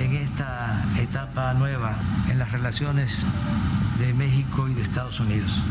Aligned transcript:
En 0.00 0.16
esta 0.16 0.82
etapa 0.98 1.52
nueva 1.54 1.94
en 2.30 2.38
las 2.38 2.52
relaciones 2.52 3.24
de 3.98 4.14
México 4.14 4.68
y 4.68 4.74
de 4.74 4.82
Estados 4.82 5.20
Unidos. 5.20 5.62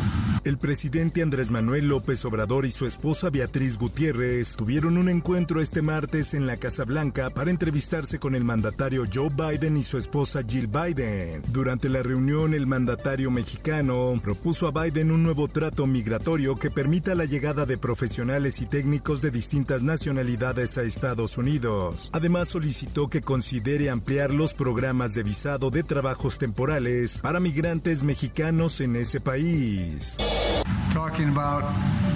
El 0.46 0.58
presidente 0.58 1.22
Andrés 1.22 1.52
Manuel 1.52 1.90
López 1.90 2.24
Obrador 2.24 2.66
y 2.66 2.72
su 2.72 2.86
esposa 2.86 3.30
Beatriz 3.30 3.78
Gutiérrez 3.78 4.56
tuvieron 4.56 4.98
un 4.98 5.10
encuentro 5.10 5.62
este 5.62 5.82
martes 5.82 6.34
en 6.34 6.48
la 6.48 6.56
Casa 6.56 6.86
Blanca 6.86 7.30
para 7.30 7.52
entrevistarse 7.52 8.20
con 8.20 8.36
el 8.36 8.46
mandatario 8.46 9.04
Joe 9.14 9.30
Biden 9.30 9.76
y 9.76 9.84
su 9.84 9.98
esposa 9.98 10.42
Jill 10.48 10.68
Biden. 10.68 11.44
Durante 11.50 11.90
la 11.90 12.04
reunión, 12.04 12.54
el 12.54 12.68
mandatario 12.68 13.32
mexicano 13.32 14.14
propuso 14.24 14.68
a 14.68 14.84
Biden 14.84 15.12
un 15.12 15.24
nuevo 15.24 15.50
trato 15.50 15.86
migratorio 15.86 16.56
que 16.56 16.72
permita 16.72 17.16
la 17.16 17.26
llegada 17.26 17.66
de 17.66 17.78
profesionales 17.78 18.62
y 18.62 18.66
técnicos 18.66 19.22
de 19.22 19.32
distintas 19.32 19.82
nacionalidades 19.82 20.78
a 20.78 20.84
Estados 20.84 21.38
Unidos. 21.38 22.10
Además, 22.14 22.48
solicitó 22.48 23.10
que 23.10 23.22
considere 23.22 23.90
ampliar 23.90 24.32
los 24.32 24.54
programas 24.54 25.14
de 25.14 25.24
visado 25.24 25.70
de 25.70 25.84
trabajos 25.84 26.38
temporales 26.38 27.20
para 27.20 27.42
migrantes 27.42 28.04
mexicanos 28.04 28.80
en 28.80 28.96
ese 28.96 29.20
país. 29.20 30.16
Talking 30.94 31.30
about 31.30 31.64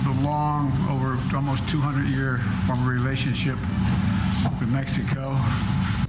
the 0.04 0.14
long, 0.22 0.72
over 0.90 1.18
almost 1.36 1.68
200 1.70 2.08
year 2.08 2.40
relationship 2.86 3.58
with 4.60 4.70
Mexico. 4.70 5.36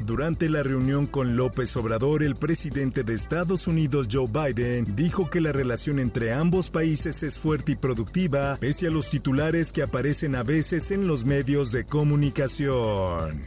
Durante 0.04 0.50
la 0.50 0.62
reunión 0.62 1.06
con 1.06 1.34
López 1.34 1.74
Obrador, 1.76 2.22
el 2.22 2.36
presidente 2.36 3.04
de 3.04 3.14
Estados 3.14 3.66
Unidos, 3.66 4.06
Joe 4.12 4.26
Biden, 4.28 4.94
dijo 4.94 5.30
que 5.30 5.40
la 5.40 5.50
relación 5.50 5.98
entre 5.98 6.34
ambos 6.34 6.68
países 6.68 7.22
es 7.22 7.38
fuerte 7.38 7.72
y 7.72 7.76
productiva, 7.76 8.58
pese 8.60 8.86
a 8.86 8.90
los 8.90 9.08
titulares 9.08 9.72
que 9.72 9.82
aparecen 9.82 10.34
a 10.34 10.42
veces 10.42 10.90
en 10.90 11.08
los 11.08 11.24
medios 11.24 11.72
de 11.72 11.86
comunicación. 11.86 13.40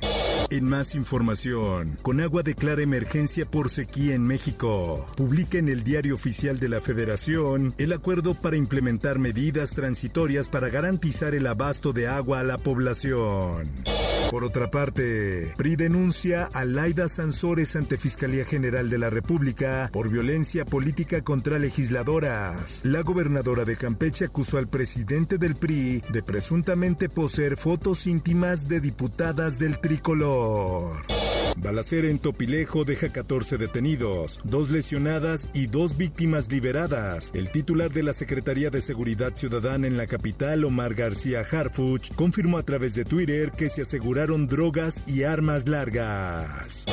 En 0.50 0.64
más 0.64 0.96
información, 0.96 1.98
Conagua 2.02 2.42
declara 2.42 2.82
emergencia 2.82 3.46
por 3.46 3.70
sequía 3.70 4.16
en 4.16 4.24
México. 4.24 5.06
Publica 5.18 5.58
en 5.58 5.68
el 5.68 5.84
Diario 5.84 6.16
Oficial 6.16 6.58
de 6.58 6.70
la 6.70 6.80
Federación 6.80 7.74
el 7.78 7.92
acuerdo 7.92 8.34
para 8.34 8.56
implementar 8.56 9.20
medidas 9.20 9.72
transitorias 9.72 10.48
para 10.48 10.70
garantizar 10.70 11.36
el 11.36 11.48
abasto 11.48 11.92
de 11.92 12.08
agua 12.08 12.40
a 12.40 12.44
la 12.44 12.58
población. 12.58 13.70
Por 14.30 14.44
otra 14.44 14.70
parte, 14.70 15.54
PRI 15.56 15.76
denuncia 15.78 16.50
a 16.54 16.66
Laida 16.66 17.08
Sansores 17.08 17.76
ante 17.76 17.98
Fiscalía 17.98 18.44
General 18.44 18.90
de 18.90 18.98
la 18.98 19.10
República 19.10 19.90
por 19.94 20.10
violencia 20.10 20.66
política 20.66 21.24
contra 21.24 21.60
legisladoras. 21.60 22.82
La 22.84 23.02
gobernadora 23.02 23.64
de 23.64 23.78
Campeche 23.78 24.26
acusó 24.26 24.58
al 24.58 24.68
presidente 24.68 25.38
del 25.38 25.56
PRI 25.56 26.04
de 26.12 26.24
presuntamente 26.24 27.08
poseer 27.08 27.58
fotos 27.58 28.06
íntimas 28.06 28.68
de 28.68 28.82
diputadas 28.82 29.60
del 29.60 29.80
tricolor. 29.80 30.94
Balacera 31.60 32.08
en 32.08 32.20
Topilejo 32.20 32.84
deja 32.84 33.10
14 33.10 33.58
detenidos, 33.58 34.40
dos 34.44 34.70
lesionadas 34.70 35.50
y 35.54 35.66
dos 35.66 35.98
víctimas 35.98 36.52
liberadas. 36.52 37.32
El 37.34 37.52
titular 37.52 37.92
de 37.92 38.04
la 38.04 38.14
Secretaría 38.14 38.70
de 38.70 38.82
Seguridad 38.82 39.34
Ciudadana 39.34 39.88
en 39.88 39.98
la 39.98 40.06
capital, 40.06 40.64
Omar 40.66 40.94
García 40.94 41.42
Harfuch, 41.42 42.14
confirmó 42.14 42.60
a 42.60 42.64
través 42.64 42.94
de 42.94 43.06
Twitter 43.06 43.52
que 43.52 43.70
se 43.70 43.82
aseguraron 43.82 44.48
drogas 44.48 45.04
y 45.08 45.24
armas 45.24 45.68
largas. 45.68 46.86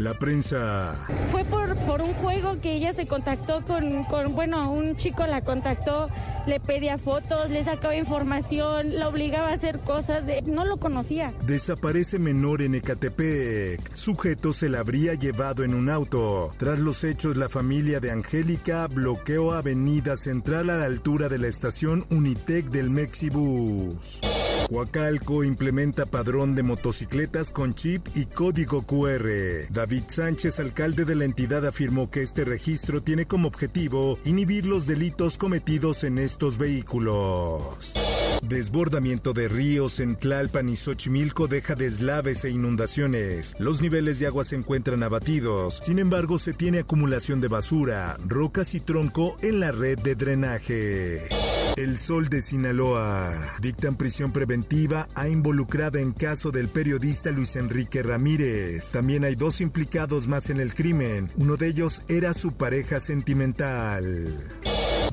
La 0.00 0.14
prensa. 0.14 0.94
Fue 1.30 1.44
por, 1.44 1.76
por 1.80 2.00
un 2.00 2.14
juego 2.14 2.56
que 2.56 2.72
ella 2.72 2.94
se 2.94 3.04
contactó 3.04 3.62
con, 3.66 4.02
con, 4.04 4.34
bueno, 4.34 4.72
un 4.72 4.96
chico 4.96 5.26
la 5.26 5.42
contactó, 5.42 6.08
le 6.46 6.58
pedía 6.58 6.96
fotos, 6.96 7.50
le 7.50 7.62
sacaba 7.62 7.94
información, 7.94 8.98
la 8.98 9.08
obligaba 9.08 9.48
a 9.50 9.52
hacer 9.52 9.78
cosas 9.80 10.24
de... 10.24 10.40
No 10.40 10.64
lo 10.64 10.78
conocía. 10.78 11.34
Desaparece 11.44 12.18
menor 12.18 12.62
en 12.62 12.76
Ecatepec. 12.76 13.94
Sujeto 13.94 14.54
se 14.54 14.70
la 14.70 14.80
habría 14.80 15.12
llevado 15.12 15.64
en 15.64 15.74
un 15.74 15.90
auto. 15.90 16.50
Tras 16.56 16.78
los 16.78 17.04
hechos, 17.04 17.36
la 17.36 17.50
familia 17.50 18.00
de 18.00 18.10
Angélica 18.10 18.86
bloqueó 18.86 19.52
Avenida 19.52 20.16
Central 20.16 20.70
a 20.70 20.78
la 20.78 20.86
altura 20.86 21.28
de 21.28 21.36
la 21.36 21.48
estación 21.48 22.06
Unitec 22.08 22.70
del 22.70 22.88
Mexibus. 22.88 24.20
Huacalco 24.70 25.42
implementa 25.42 26.06
padrón 26.06 26.54
de 26.54 26.62
motocicletas 26.62 27.50
con 27.50 27.74
chip 27.74 28.06
y 28.14 28.26
código 28.26 28.82
QR. 28.82 29.66
David 29.68 30.04
Sánchez, 30.08 30.60
alcalde 30.60 31.04
de 31.04 31.16
la 31.16 31.24
entidad, 31.24 31.66
afirmó 31.66 32.08
que 32.08 32.22
este 32.22 32.44
registro 32.44 33.02
tiene 33.02 33.26
como 33.26 33.48
objetivo 33.48 34.18
inhibir 34.24 34.66
los 34.66 34.86
delitos 34.86 35.38
cometidos 35.38 36.04
en 36.04 36.18
estos 36.18 36.56
vehículos. 36.56 37.94
Desbordamiento 38.42 39.32
de 39.32 39.48
ríos 39.48 39.98
en 39.98 40.14
Tlalpan 40.14 40.68
y 40.68 40.76
Xochimilco 40.76 41.48
deja 41.48 41.74
deslaves 41.74 42.44
e 42.44 42.50
inundaciones. 42.50 43.54
Los 43.58 43.82
niveles 43.82 44.20
de 44.20 44.28
agua 44.28 44.44
se 44.44 44.54
encuentran 44.54 45.02
abatidos. 45.02 45.80
Sin 45.82 45.98
embargo, 45.98 46.38
se 46.38 46.54
tiene 46.54 46.78
acumulación 46.78 47.40
de 47.40 47.48
basura, 47.48 48.16
rocas 48.24 48.74
y 48.74 48.80
tronco 48.80 49.36
en 49.42 49.58
la 49.58 49.72
red 49.72 49.98
de 49.98 50.14
drenaje. 50.14 51.28
El 51.76 51.96
Sol 51.98 52.28
de 52.28 52.40
Sinaloa. 52.40 53.32
Dictan 53.60 53.96
prisión 53.96 54.32
preventiva 54.32 55.08
a 55.14 55.28
involucrada 55.28 56.00
en 56.00 56.12
caso 56.12 56.50
del 56.50 56.68
periodista 56.68 57.30
Luis 57.30 57.56
Enrique 57.56 58.02
Ramírez. 58.02 58.90
También 58.92 59.24
hay 59.24 59.34
dos 59.34 59.60
implicados 59.60 60.26
más 60.26 60.50
en 60.50 60.60
el 60.60 60.74
crimen. 60.74 61.30
Uno 61.36 61.56
de 61.56 61.68
ellos 61.68 62.02
era 62.08 62.34
su 62.34 62.52
pareja 62.52 63.00
sentimental. 63.00 64.36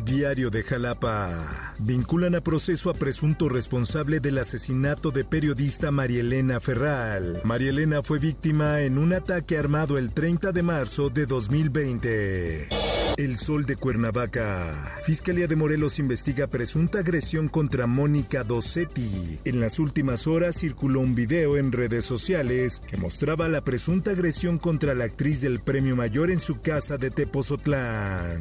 Diario 0.04 0.50
de 0.50 0.64
Jalapa. 0.64 1.74
Vinculan 1.80 2.36
a 2.36 2.42
proceso 2.42 2.90
a 2.90 2.94
presunto 2.94 3.50
responsable 3.50 4.20
del 4.20 4.38
asesinato 4.38 5.12
de 5.12 5.26
periodista 5.26 5.92
Marielena 5.92 6.60
Ferral. 6.60 7.42
Marielena 7.44 8.02
fue 8.02 8.20
víctima 8.20 8.82
en 8.82 8.98
un 8.98 9.14
ataque 9.14 9.58
armado 9.58 9.98
el 9.98 10.14
30 10.14 10.52
de 10.52 10.64
marzo 10.64 11.10
de 11.10 11.26
2020. 11.26 12.70
El 13.18 13.40
Sol 13.40 13.66
de 13.66 13.76
Cuernavaca. 13.76 14.96
Fiscalía 15.04 15.48
de 15.48 15.56
Morelos 15.56 15.98
investiga 15.98 16.46
presunta 16.46 17.00
agresión 17.00 17.48
contra 17.48 17.88
Mónica 17.88 18.44
Dossetti. 18.44 19.40
En 19.44 19.60
las 19.60 19.80
últimas 19.80 20.28
horas 20.28 20.58
circuló 20.58 21.00
un 21.00 21.16
video 21.16 21.58
en 21.58 21.72
redes 21.72 22.06
sociales 22.06 22.84
que 22.88 22.98
mostraba 22.98 23.50
la 23.50 23.64
presunta 23.64 24.12
agresión 24.12 24.60
contra 24.60 24.94
la 24.94 25.06
actriz 25.06 25.42
del 25.42 25.60
Premio 25.60 25.96
Mayor 25.96 26.30
en 26.30 26.40
su 26.40 26.62
casa 26.62 26.98
de 26.98 27.10
Tepozotlán. 27.10 28.40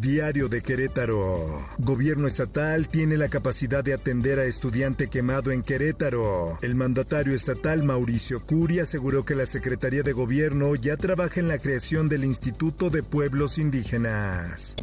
Diario 0.00 0.48
de 0.48 0.62
Querétaro. 0.62 1.60
Gobierno 1.78 2.26
estatal 2.26 2.88
tiene 2.88 3.16
la 3.16 3.28
capacidad 3.28 3.82
de 3.82 3.94
atender 3.94 4.38
a 4.38 4.44
estudiante 4.44 5.08
quemado 5.08 5.50
en 5.50 5.62
Querétaro. 5.62 6.58
El 6.62 6.74
mandatario 6.74 7.34
estatal 7.34 7.82
Mauricio 7.82 8.40
Curi 8.40 8.80
aseguró 8.80 9.24
que 9.24 9.34
la 9.34 9.46
Secretaría 9.46 10.02
de 10.02 10.12
Gobierno 10.12 10.74
ya 10.74 10.96
trabaja 10.96 11.40
en 11.40 11.48
la 11.48 11.58
creación 11.58 12.08
del 12.08 12.24
Instituto 12.24 12.90
de 12.90 13.02
Pueblos 13.02 13.58
Indígenas. 13.58 14.76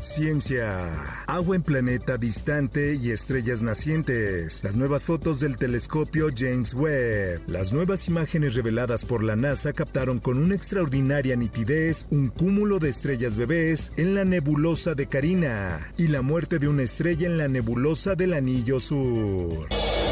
Ciencia. 0.00 0.88
Agua 1.26 1.56
en 1.56 1.62
planeta 1.62 2.16
distante 2.16 2.94
y 2.94 3.10
estrellas 3.10 3.60
nacientes. 3.62 4.62
Las 4.64 4.76
nuevas 4.76 5.04
fotos 5.04 5.40
del 5.40 5.56
telescopio 5.56 6.28
James 6.34 6.74
Webb. 6.74 7.42
Las 7.48 7.72
nuevas 7.72 8.08
imágenes 8.08 8.54
reveladas 8.54 9.04
por 9.04 9.22
la 9.22 9.36
NASA 9.36 9.72
captaron 9.72 10.18
con 10.18 10.38
una 10.38 10.54
extraordinaria 10.54 11.36
nitidez 11.36 12.06
un 12.10 12.28
cúmulo 12.28 12.78
de 12.78 12.90
estrellas 12.90 13.36
bebés 13.36 13.92
en 13.96 14.14
la 14.14 14.24
nebulosa 14.24 14.94
de 14.94 15.06
Carina 15.06 15.90
y 15.98 16.08
la 16.08 16.22
muerte 16.22 16.58
de 16.58 16.68
una 16.68 16.82
estrella 16.82 17.26
en 17.26 17.38
la 17.38 17.48
nebulosa 17.48 18.14
del 18.14 18.34
Anillo 18.34 18.80
Sur. 18.80 19.68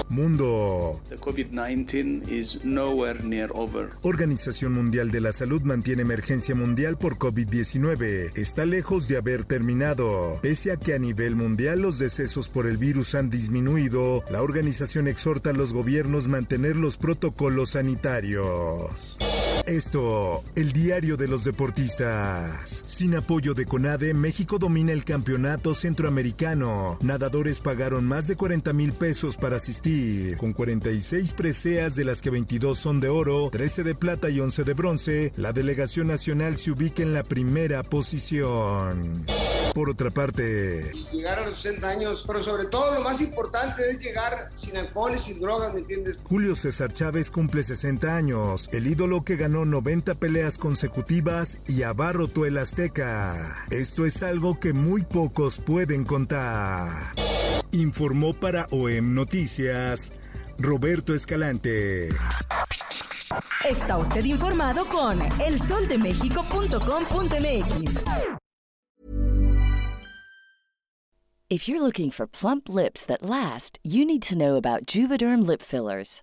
Mundo. 0.08 1.00
The 1.08 1.16
COVID-19 1.16 2.28
is 2.28 2.64
nowhere 2.64 3.22
near 3.22 3.50
over. 3.52 3.90
Organización 4.02 4.72
Mundial 4.72 5.10
de 5.10 5.20
la 5.20 5.32
Salud 5.32 5.62
mantiene 5.62 6.02
emergencia 6.02 6.54
mundial 6.54 6.96
por 6.98 7.18
COVID-19. 7.18 8.36
Está 8.36 8.66
lejos 8.66 9.08
de 9.08 9.16
haber 9.16 9.44
terminado. 9.44 10.38
Pese 10.42 10.72
a 10.72 10.76
que 10.76 10.94
a 10.94 10.98
nivel 10.98 11.36
mundial 11.36 11.80
los 11.80 11.98
decesos 11.98 12.48
por 12.48 12.66
el 12.66 12.76
virus 12.76 13.14
han 13.14 13.30
disminuido, 13.30 14.24
la 14.30 14.42
organización 14.42 15.08
exhorta 15.08 15.50
a 15.50 15.52
los 15.52 15.72
gobiernos 15.72 16.28
mantener 16.28 16.76
los 16.76 16.96
protocolos 16.96 17.70
sanitarios. 17.70 19.16
Esto, 19.66 20.44
el 20.56 20.72
diario 20.72 21.16
de 21.16 21.26
los 21.26 21.44
deportistas. 21.44 22.82
Sin 22.84 23.14
apoyo 23.14 23.54
de 23.54 23.64
CONADE, 23.64 24.12
México 24.12 24.58
domina 24.58 24.92
el 24.92 25.04
campeonato 25.04 25.74
centroamericano. 25.74 26.98
Nadadores 27.00 27.60
pagaron 27.60 28.04
más 28.06 28.26
de 28.26 28.36
40 28.36 28.74
mil 28.74 28.92
pesos 28.92 29.38
para 29.38 29.56
asistir. 29.56 30.36
Con 30.36 30.52
46 30.52 31.32
preseas, 31.32 31.94
de 31.94 32.04
las 32.04 32.20
que 32.20 32.28
22 32.28 32.78
son 32.78 33.00
de 33.00 33.08
oro, 33.08 33.48
13 33.50 33.84
de 33.84 33.94
plata 33.94 34.28
y 34.28 34.40
11 34.40 34.64
de 34.64 34.74
bronce, 34.74 35.32
la 35.36 35.52
delegación 35.52 36.08
nacional 36.08 36.58
se 36.58 36.70
ubica 36.70 37.02
en 37.02 37.14
la 37.14 37.22
primera 37.22 37.82
posición. 37.82 39.24
Por 39.74 39.90
otra 39.90 40.10
parte, 40.10 40.92
llegar 41.10 41.40
a 41.40 41.46
los 41.46 41.56
60 41.56 41.88
años, 41.88 42.24
pero 42.26 42.40
sobre 42.40 42.66
todo 42.66 42.94
lo 42.94 43.00
más 43.00 43.20
importante 43.20 43.82
es 43.90 43.98
llegar 43.98 44.50
sin 44.54 44.76
alcohol 44.76 45.14
y 45.16 45.18
sin 45.18 45.40
drogas, 45.40 45.74
¿me 45.74 45.80
entiendes? 45.80 46.16
Julio 46.22 46.54
César 46.54 46.92
Chávez 46.92 47.30
cumple 47.30 47.64
60 47.64 48.14
años, 48.14 48.68
el 48.72 48.86
ídolo 48.86 49.24
que 49.24 49.36
ganó 49.54 49.64
90 49.64 50.16
peleas 50.16 50.58
consecutivas 50.58 51.58
y 51.68 51.84
abarrotó 51.84 52.44
el 52.44 52.58
Azteca. 52.58 53.64
Esto 53.70 54.04
es 54.04 54.24
algo 54.24 54.58
que 54.58 54.72
muy 54.72 55.02
pocos 55.02 55.58
pueden 55.58 56.02
contar. 56.04 57.12
Informó 57.70 58.34
para 58.34 58.66
OEM 58.72 59.14
Noticias 59.14 60.12
Roberto 60.58 61.14
Escalante. 61.14 62.08
Está 63.64 63.98
usted 63.98 64.24
informado 64.24 64.84
con 64.86 65.20
elsoldemexico.com.mx. 65.40 68.04
If 71.50 71.68
you're 71.68 71.80
looking 71.80 72.10
for 72.10 72.26
plump 72.26 72.68
lips 72.68 73.06
that 73.06 73.22
last, 73.22 73.78
you 73.84 74.04
need 74.04 74.22
to 74.22 74.36
know 74.36 74.56
about 74.56 74.86
Juvederm 74.86 75.46
lip 75.46 75.62
fillers. 75.62 76.22